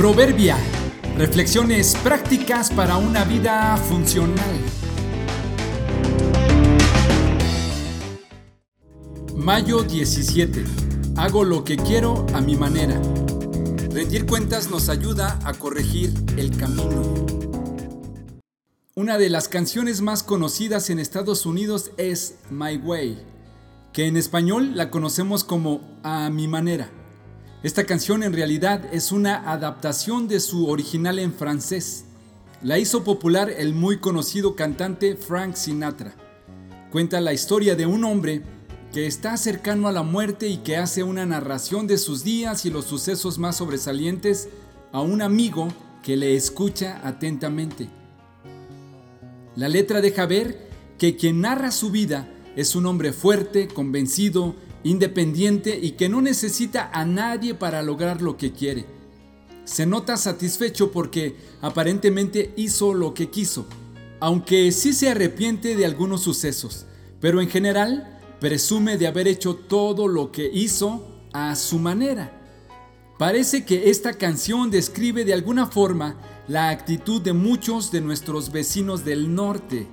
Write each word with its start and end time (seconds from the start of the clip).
Proverbia. 0.00 0.56
Reflexiones 1.18 1.94
prácticas 2.02 2.70
para 2.70 2.96
una 2.96 3.22
vida 3.24 3.76
funcional. 3.76 4.58
Mayo 9.36 9.82
17. 9.82 10.64
Hago 11.18 11.44
lo 11.44 11.64
que 11.64 11.76
quiero 11.76 12.24
a 12.32 12.40
mi 12.40 12.56
manera. 12.56 12.98
Rendir 13.90 14.24
cuentas 14.24 14.70
nos 14.70 14.88
ayuda 14.88 15.38
a 15.44 15.52
corregir 15.52 16.14
el 16.38 16.56
camino. 16.56 17.26
Una 18.94 19.18
de 19.18 19.28
las 19.28 19.48
canciones 19.48 20.00
más 20.00 20.22
conocidas 20.22 20.88
en 20.88 20.98
Estados 20.98 21.44
Unidos 21.44 21.90
es 21.98 22.36
My 22.48 22.78
Way, 22.78 23.22
que 23.92 24.06
en 24.06 24.16
español 24.16 24.78
la 24.78 24.88
conocemos 24.88 25.44
como 25.44 25.82
A 26.02 26.30
mi 26.30 26.48
manera. 26.48 26.90
Esta 27.62 27.84
canción 27.84 28.22
en 28.22 28.32
realidad 28.32 28.86
es 28.90 29.12
una 29.12 29.52
adaptación 29.52 30.28
de 30.28 30.40
su 30.40 30.68
original 30.68 31.18
en 31.18 31.34
francés. 31.34 32.04
La 32.62 32.78
hizo 32.78 33.04
popular 33.04 33.50
el 33.50 33.74
muy 33.74 33.98
conocido 33.98 34.56
cantante 34.56 35.14
Frank 35.14 35.56
Sinatra. 35.56 36.14
Cuenta 36.90 37.20
la 37.20 37.34
historia 37.34 37.76
de 37.76 37.84
un 37.84 38.04
hombre 38.04 38.42
que 38.94 39.06
está 39.06 39.36
cercano 39.36 39.88
a 39.88 39.92
la 39.92 40.02
muerte 40.02 40.48
y 40.48 40.58
que 40.58 40.78
hace 40.78 41.02
una 41.02 41.26
narración 41.26 41.86
de 41.86 41.98
sus 41.98 42.24
días 42.24 42.64
y 42.64 42.70
los 42.70 42.86
sucesos 42.86 43.38
más 43.38 43.58
sobresalientes 43.58 44.48
a 44.90 45.02
un 45.02 45.20
amigo 45.20 45.68
que 46.02 46.16
le 46.16 46.36
escucha 46.36 47.06
atentamente. 47.06 47.90
La 49.54 49.68
letra 49.68 50.00
deja 50.00 50.24
ver 50.24 50.70
que 50.96 51.14
quien 51.14 51.42
narra 51.42 51.72
su 51.72 51.90
vida 51.90 52.26
es 52.56 52.74
un 52.74 52.86
hombre 52.86 53.12
fuerte, 53.12 53.68
convencido, 53.68 54.54
independiente 54.84 55.78
y 55.80 55.92
que 55.92 56.08
no 56.08 56.20
necesita 56.20 56.90
a 56.92 57.04
nadie 57.04 57.54
para 57.54 57.82
lograr 57.82 58.22
lo 58.22 58.36
que 58.36 58.52
quiere. 58.52 58.86
Se 59.64 59.86
nota 59.86 60.16
satisfecho 60.16 60.90
porque 60.90 61.36
aparentemente 61.60 62.52
hizo 62.56 62.94
lo 62.94 63.14
que 63.14 63.30
quiso, 63.30 63.66
aunque 64.18 64.72
sí 64.72 64.92
se 64.92 65.10
arrepiente 65.10 65.76
de 65.76 65.86
algunos 65.86 66.22
sucesos, 66.22 66.86
pero 67.20 67.40
en 67.40 67.48
general 67.48 68.18
presume 68.40 68.96
de 68.96 69.06
haber 69.06 69.28
hecho 69.28 69.54
todo 69.54 70.08
lo 70.08 70.32
que 70.32 70.50
hizo 70.52 71.06
a 71.32 71.54
su 71.54 71.78
manera. 71.78 72.36
Parece 73.18 73.66
que 73.66 73.90
esta 73.90 74.14
canción 74.14 74.70
describe 74.70 75.26
de 75.26 75.34
alguna 75.34 75.66
forma 75.66 76.16
la 76.48 76.70
actitud 76.70 77.20
de 77.20 77.34
muchos 77.34 77.92
de 77.92 78.00
nuestros 78.00 78.50
vecinos 78.50 79.04
del 79.04 79.34
norte. 79.34 79.86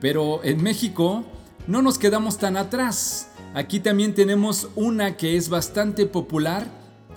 Pero 0.00 0.42
en 0.42 0.62
México 0.62 1.24
no 1.66 1.82
nos 1.82 1.98
quedamos 1.98 2.38
tan 2.38 2.56
atrás. 2.56 3.28
Aquí 3.54 3.80
también 3.80 4.14
tenemos 4.14 4.68
una 4.76 5.16
que 5.16 5.36
es 5.36 5.48
bastante 5.48 6.06
popular 6.06 6.66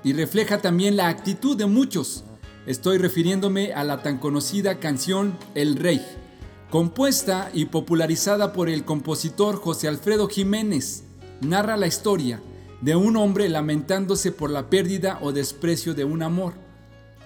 y 0.04 0.14
refleja 0.14 0.60
también 0.60 0.96
la 0.96 1.10
actitud 1.10 1.58
de 1.58 1.66
muchos. 1.66 2.24
Estoy 2.66 2.98
refiriéndome 2.98 3.74
a 3.74 3.84
la 3.84 4.02
tan 4.02 4.18
conocida 4.18 4.80
canción 4.80 5.38
El 5.56 5.76
Rey, 5.76 6.02
compuesta 6.70 7.50
y 7.54 7.66
popularizada 7.66 8.54
por 8.54 8.70
el 8.70 8.86
compositor 8.86 9.58
José 9.58 9.88
Alfredo 9.88 10.28
Jiménez. 10.28 11.04
Narra 11.42 11.76
la 11.76 11.88
historia 11.88 12.42
de 12.82 12.96
un 12.96 13.18
hombre 13.18 13.50
lamentándose 13.50 14.32
por 14.32 14.50
la 14.50 14.70
pérdida 14.70 15.20
o 15.22 15.34
desprecio 15.34 15.94
de 15.94 16.06
un 16.06 16.24
amor. 16.24 16.54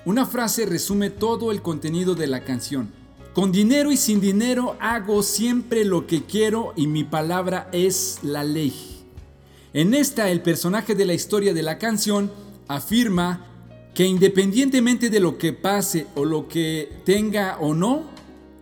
Una 0.03 0.25
frase 0.25 0.65
resume 0.65 1.09
todo 1.09 1.51
el 1.51 1.61
contenido 1.61 2.15
de 2.15 2.27
la 2.27 2.43
canción. 2.43 2.91
Con 3.33 3.51
dinero 3.51 3.91
y 3.91 3.97
sin 3.97 4.19
dinero 4.19 4.77
hago 4.79 5.21
siempre 5.21 5.83
lo 5.83 6.07
que 6.07 6.23
quiero 6.23 6.73
y 6.75 6.87
mi 6.87 7.03
palabra 7.03 7.69
es 7.71 8.19
la 8.23 8.43
ley. 8.43 8.94
En 9.75 9.93
esta, 9.93 10.29
el 10.29 10.41
personaje 10.41 10.95
de 10.95 11.03
la 11.03 11.13
historia 11.13 11.53
de 11.53 11.61
la 11.61 11.77
canción 11.77 12.31
afirma 12.69 13.45
que 13.93 14.05
independientemente 14.05 15.09
de 15.09 15.19
lo 15.19 15.37
que 15.37 15.51
pase 15.51 16.07
o 16.15 16.23
lo 16.23 16.47
que 16.47 17.01
tenga 17.03 17.57
o 17.59 17.73
no, 17.73 18.03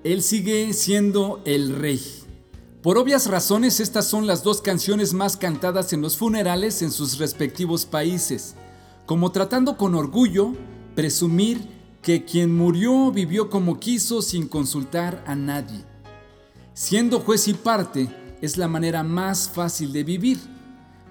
él 0.04 0.24
sigue 0.24 0.74
siendo 0.74 1.40
el 1.46 1.76
rey. 1.76 2.02
Por 2.82 2.98
obvias 2.98 3.28
razones, 3.28 3.80
estas 3.80 4.08
son 4.08 4.26
las 4.26 4.42
dos 4.42 4.64
canciones 4.64 5.14
más 5.14 5.38
cantadas 5.38 5.94
en 5.94 6.02
los 6.02 6.18
funerales 6.18 6.82
en 6.82 6.90
sus 6.90 7.20
respectivos 7.20 7.86
países, 7.86 8.56
como 9.06 9.32
tratando 9.32 9.78
con 9.78 9.94
orgullo 9.94 10.54
presumir 10.96 11.62
que 12.02 12.26
quien 12.26 12.58
murió 12.58 13.12
vivió 13.12 13.52
como 13.52 13.80
quiso 13.80 14.24
sin 14.24 14.48
consultar 14.48 15.24
a 15.28 15.36
nadie. 15.36 15.84
Siendo 16.74 17.20
juez 17.20 17.48
y 17.48 17.54
parte 17.54 18.10
es 18.42 18.58
la 18.58 18.68
manera 18.68 19.04
más 19.04 19.48
fácil 19.48 19.94
de 19.94 20.04
vivir 20.04 20.53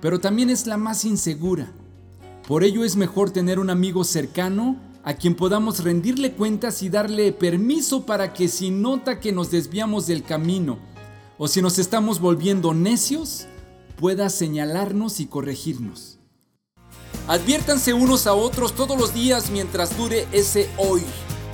pero 0.03 0.19
también 0.19 0.51
es 0.51 0.67
la 0.67 0.77
más 0.77 1.05
insegura. 1.05 1.73
Por 2.49 2.65
ello 2.65 2.85
es 2.85 2.97
mejor 2.97 3.31
tener 3.31 3.61
un 3.61 3.71
amigo 3.71 4.03
cercano 4.03 4.77
a 5.05 5.15
quien 5.15 5.37
podamos 5.37 5.85
rendirle 5.85 6.33
cuentas 6.33 6.83
y 6.83 6.89
darle 6.89 7.33
permiso 7.33 8.05
para 8.05 8.33
que 8.33 8.49
si 8.49 8.73
nota 8.73 9.21
que 9.21 9.31
nos 9.31 9.53
desviamos 9.53 10.09
del 10.09 10.25
camino 10.25 10.81
o 11.39 11.47
si 11.47 11.63
nos 11.63 11.79
estamos 11.79 12.19
volviendo 12.19 12.75
necios, 12.75 13.47
pueda 13.97 14.29
señalarnos 14.29 15.21
y 15.21 15.27
corregirnos. 15.27 16.19
Adviértanse 17.29 17.95
unos 17.95 18.27
a 18.27 18.35
otros 18.35 18.73
todos 18.73 18.99
los 18.99 19.15
días 19.15 19.51
mientras 19.51 19.97
dure 19.97 20.27
ese 20.33 20.69
hoy, 20.79 21.03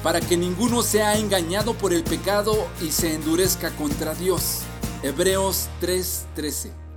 para 0.02 0.22
que 0.22 0.38
ninguno 0.38 0.82
sea 0.82 1.18
engañado 1.18 1.74
por 1.74 1.92
el 1.92 2.02
pecado 2.02 2.54
y 2.82 2.92
se 2.92 3.14
endurezca 3.14 3.76
contra 3.76 4.14
Dios. 4.14 4.60
Hebreos 5.02 5.68
3:13 5.82 6.87